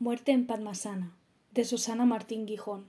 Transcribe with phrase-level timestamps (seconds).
[0.00, 1.12] Muerte en Padmasana,
[1.52, 2.84] de Susana Martín Gijón.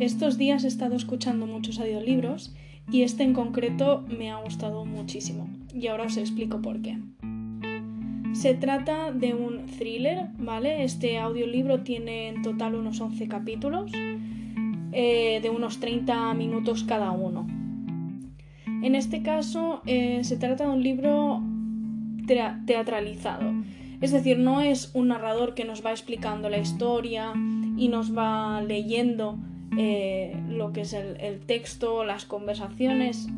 [0.00, 2.54] Estos días he estado escuchando muchos audiolibros
[2.90, 6.98] y este en concreto me ha gustado muchísimo y ahora os explico por qué.
[8.32, 10.84] Se trata de un thriller, ¿vale?
[10.84, 13.92] Este audiolibro tiene en total unos 11 capítulos,
[14.92, 17.46] eh, de unos 30 minutos cada uno.
[18.66, 21.42] En este caso eh, se trata de un libro
[22.66, 23.52] teatralizado,
[24.00, 27.32] es decir, no es un narrador que nos va explicando la historia
[27.76, 29.38] y nos va leyendo
[29.78, 33.28] eh, lo que es el, el texto, las conversaciones,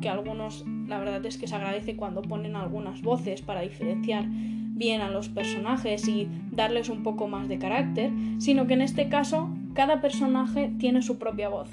[0.00, 5.00] que algunos la verdad es que se agradece cuando ponen algunas voces para diferenciar bien
[5.00, 9.48] a los personajes y darles un poco más de carácter, sino que en este caso
[9.72, 11.70] cada personaje tiene su propia voz.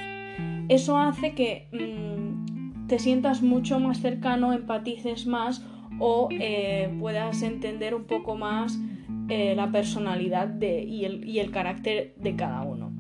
[0.70, 5.66] Eso hace que mmm, te sientas mucho más cercano, empatices más
[6.00, 8.80] o eh, puedas entender un poco más
[9.28, 12.94] eh, la personalidad de, y, el, y, el, carácter de cada uno.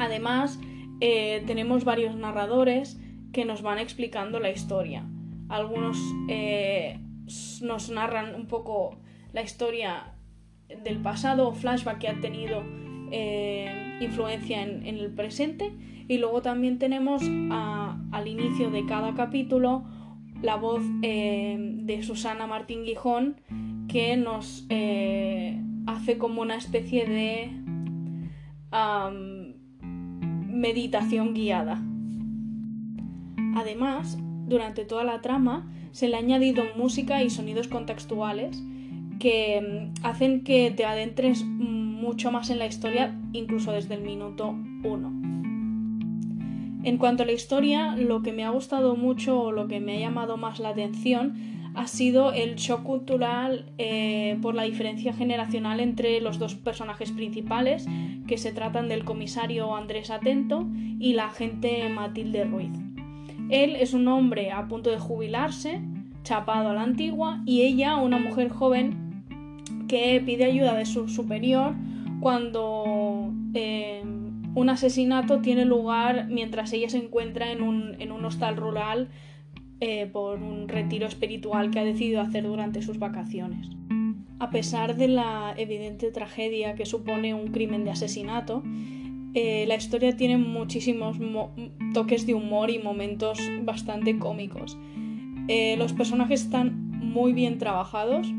[0.00, 0.58] Además,
[1.00, 3.00] eh, tenemos varios narradores
[3.32, 5.04] que nos van explicando la historia.
[5.52, 6.98] Algunos eh,
[7.60, 8.96] nos narran un poco
[9.34, 10.14] la historia
[10.82, 12.62] del pasado o flashback que ha tenido
[13.10, 15.70] eh, influencia en, el presente
[16.08, 19.84] y luego también tenemos al inicio de cada capítulo
[20.40, 23.36] la voz eh, de Susana Martín Gijón
[23.88, 24.66] que nos
[25.86, 27.50] hace como una especie de
[30.48, 31.82] meditación guiada.
[33.54, 38.62] Además, durante toda la trama se le ha añadido música y sonidos contextuales
[39.18, 44.54] que mm, hacen que te adentres mucho más en la historia, incluso desde el minuto
[44.82, 45.22] 1.
[46.84, 49.96] En cuanto a la historia, lo que me ha gustado mucho o lo que me
[49.96, 51.34] ha llamado más la atención
[51.74, 57.86] ha sido el shock cultural eh, por la diferencia generacional entre los dos personajes principales,
[58.26, 60.66] que se tratan del comisario Andrés Atento
[60.98, 62.91] y la agente Matilde Ruiz.
[63.52, 65.82] Él es un hombre a punto de jubilarse,
[66.24, 69.22] chapado a la antigua, y ella, una mujer joven,
[69.88, 71.74] que pide ayuda de su superior
[72.20, 74.02] cuando eh,
[74.54, 79.10] un asesinato tiene lugar mientras ella se encuentra en un, en un hostal rural
[79.80, 83.68] eh, por un retiro espiritual que ha decidido hacer durante sus vacaciones.
[84.38, 88.62] A pesar de la evidente tragedia que supone un crimen de asesinato,
[89.34, 91.16] eh, la historia tiene muchísimos
[91.94, 94.76] toques de humor y momentos bastante cómicos.
[95.48, 98.32] Eh, los personajes están muy bien trabajados,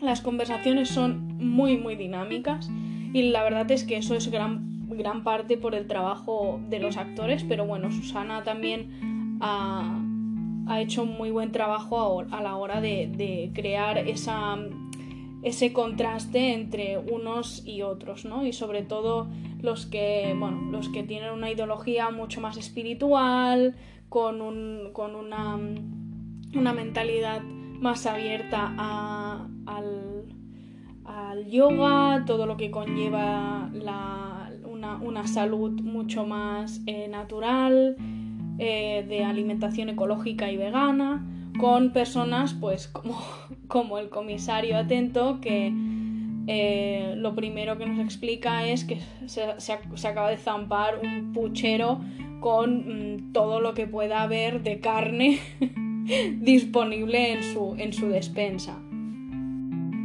[0.00, 2.70] las conversaciones son muy muy dinámicas
[3.12, 6.96] y la verdad es que eso es gran, gran parte por el trabajo de los
[6.96, 9.98] actores, pero bueno, Susana también ha,
[10.66, 14.56] ha hecho muy buen trabajo a, a la hora de, de crear esa,
[15.42, 18.46] ese contraste entre unos y otros, ¿no?
[18.46, 19.28] Y sobre todo
[19.60, 23.74] los que, bueno, los que tienen una ideología mucho más espiritual,
[24.08, 25.58] con, un, con una,
[26.54, 28.74] una, mentalidad más abierta
[29.66, 30.26] al,
[31.04, 37.96] al, yoga, todo lo que conlleva la, una, una, salud mucho más eh, natural,
[38.58, 41.26] eh, de alimentación ecológica y vegana,
[41.58, 43.18] con personas pues como,
[43.72, 45.72] como el comisario atento que
[46.46, 49.42] eh, lo primero que nos explica es que se,
[50.06, 52.02] acaba de zampar un puchero
[52.40, 55.38] con mmm, todo lo que pueda haber de carne
[56.36, 58.78] disponible en su, en su despensa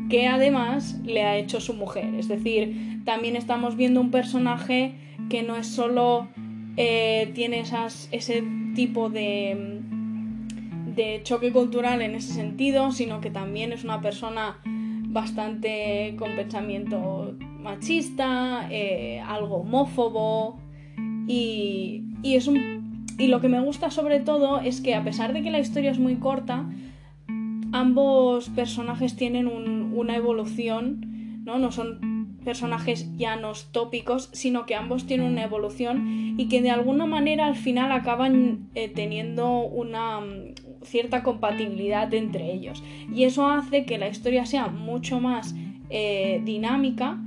[0.10, 2.16] que además le ha hecho su mujer.
[2.16, 4.96] Es decir, también estamos viendo un personaje
[5.30, 6.30] que no es solo
[6.78, 8.42] eh, tiene esas, ese
[8.74, 9.77] tipo de,
[10.98, 17.36] de choque cultural en ese sentido, sino que también es una persona bastante con pensamiento
[17.62, 20.60] machista, eh, algo homófobo
[21.28, 25.32] y, y, es un, y lo que me gusta sobre todo es que a pesar
[25.32, 26.66] de que la historia es muy corta,
[27.72, 31.60] ambos personajes tienen un, una evolución, ¿no?
[31.60, 37.06] No son personajes llanos tópicos, sino que ambos tienen una evolución y que de alguna
[37.06, 40.22] manera al final acaban eh, teniendo una,
[40.84, 42.84] cierta compatibilidad entre ellos.
[43.14, 45.56] Y eso hace que la historia sea mucho más
[45.90, 47.20] eh, dinámica,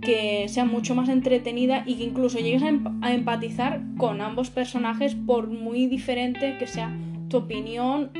[0.00, 5.14] que sea mucho más entretenida y que incluso llegues a, em empatizar con ambos personajes
[5.14, 6.96] por muy diferente que sea
[7.28, 8.10] tu opinión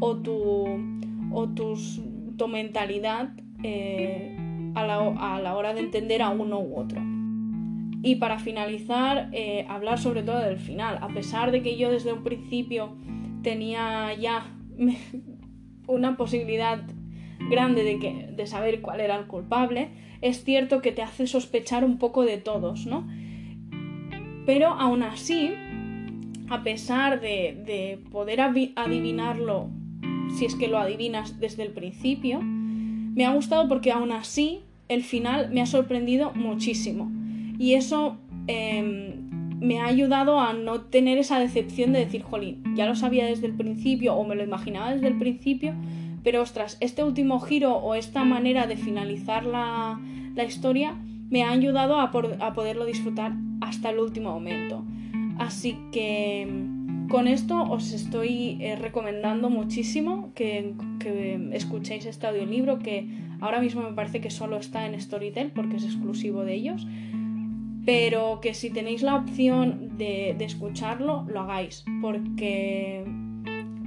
[0.00, 0.66] o tu,
[1.32, 3.30] o tu mentalidad
[3.62, 4.36] eh,
[4.74, 7.00] a, la, a la hora de entender a uno u otro.
[8.02, 10.98] Y para finalizar, eh, hablar sobre todo del final.
[11.02, 12.96] A pesar de que yo desde un principio
[13.42, 14.46] tenía ya
[15.86, 16.82] una posibilidad
[17.50, 19.88] grande de, que, de saber cuál era el culpable,
[20.20, 23.08] es cierto que te hace sospechar un poco de todos, ¿no?
[24.44, 25.52] Pero aún así,
[26.48, 29.70] a pesar de, de poder adivinarlo,
[30.36, 35.02] si es que lo adivinas desde el principio, me ha gustado porque aún así el
[35.02, 37.10] final me ha sorprendido muchísimo.
[37.58, 39.19] Y eso em,
[39.60, 43.46] me ha ayudado a no tener esa decepción de decir, jolín, ya lo sabía desde
[43.46, 45.74] el principio o me lo imaginaba desde el principio,
[46.24, 50.00] pero ostras, este último giro o esta manera de finalizar la,
[50.46, 50.96] historia
[51.28, 54.82] me ha ayudado a, poderlo disfrutar hasta el último momento.
[55.38, 56.48] Así que
[57.10, 63.06] con esto os estoy eh, recomendando muchísimo que, que, escuchéis este audiolibro que
[63.40, 66.86] ahora mismo me parece que solo está en Storytel porque es exclusivo de ellos
[67.84, 73.04] pero que si tenéis la opción de, escucharlo, lo hagáis, porque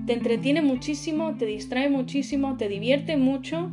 [0.05, 3.71] te entretiene muchísimo, te distrae muchísimo, te divierte mucho.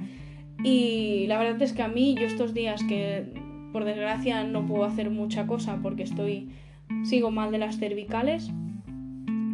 [0.63, 3.33] Y la verdad es que a mí, yo estos días que
[3.73, 6.51] por desgracia no puedo hacer mucha cosa porque estoy,
[7.05, 8.51] sigo mal de las cervicales,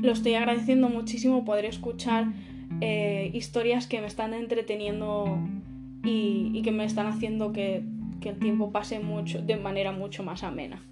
[0.03, 2.33] lo estoy agradeciendo muchísimo poder escuchar
[2.81, 5.39] eh, historias que me están entreteniendo
[6.09, 7.83] y que me están haciendo que
[8.27, 10.83] que el tiempo pase mucho, de manera mucho más amena.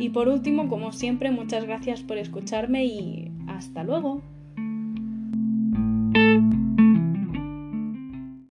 [0.00, 4.20] Y por último, como siempre, muchas gracias por escucharme y hasta luego.